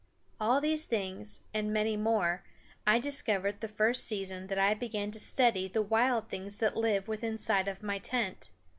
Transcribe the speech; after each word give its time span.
All 0.39 0.59
these 0.59 0.87
things, 0.87 1.43
and 1.53 1.71
many 1.71 1.95
more, 1.95 2.41
I 2.87 2.97
discovered 2.97 3.61
the 3.61 3.67
first 3.67 4.03
season 4.03 4.47
that 4.47 4.57
I 4.57 4.73
began 4.73 5.11
to 5.11 5.19
study 5.19 5.67
the 5.67 5.83
wild 5.83 6.27
things 6.27 6.57
that 6.57 6.75
lived 6.75 7.07
within 7.07 7.37
sight 7.37 7.67
of 7.67 7.83
my 7.83 7.99
tent. 7.99 8.49